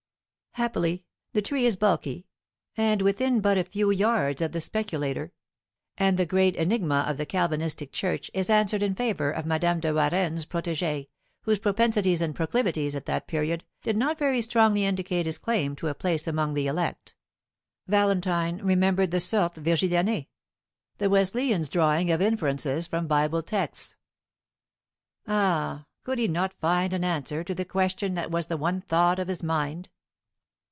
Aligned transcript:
Happily 0.55 1.05
the 1.31 1.41
tree 1.41 1.65
is 1.65 1.77
bulky, 1.77 2.27
and 2.75 3.01
within 3.01 3.39
but 3.39 3.57
a 3.57 3.63
few 3.63 3.89
yards 3.89 4.41
of 4.41 4.51
the 4.51 4.59
speculator; 4.59 5.31
and 5.97 6.17
the 6.19 6.25
great 6.25 6.57
enigma 6.57 7.05
of 7.07 7.15
the 7.15 7.25
Calvinistic 7.25 7.93
church 7.93 8.29
is 8.33 8.49
answered 8.49 8.83
in 8.83 8.93
favour 8.93 9.31
of 9.31 9.45
Madame 9.45 9.79
de 9.79 9.93
Warenne's 9.93 10.45
protégé, 10.45 11.07
whose 11.43 11.57
propensities 11.57 12.21
and 12.21 12.35
proclivities 12.35 12.95
at 12.95 13.05
that 13.05 13.27
period 13.29 13.63
did 13.81 13.95
not 13.95 14.19
very 14.19 14.41
strongly 14.41 14.83
indicate 14.83 15.25
his 15.25 15.37
claim 15.37 15.73
to 15.77 15.87
a 15.87 15.93
place 15.95 16.27
among 16.27 16.53
the 16.53 16.67
elect. 16.67 17.15
Valentine 17.87 18.57
remembered 18.61 19.11
the 19.11 19.21
sortes 19.21 19.59
Virgilianæ 19.63 20.27
the 20.97 21.09
Wesleyan's 21.09 21.69
drawing 21.69 22.11
of 22.11 22.21
inferences 22.21 22.87
from 22.87 23.07
Bible 23.07 23.41
texts. 23.41 23.95
Ah, 25.25 25.85
could 26.03 26.19
he 26.19 26.27
not 26.27 26.59
find 26.59 26.91
an 26.91 27.05
answer 27.05 27.41
to 27.41 27.55
the 27.55 27.63
question 27.65 28.15
that 28.15 28.31
was 28.31 28.47
the 28.47 28.57
one 28.57 28.81
thought 28.81 29.17
of 29.17 29.29
his 29.29 29.41
mind? 29.41 29.87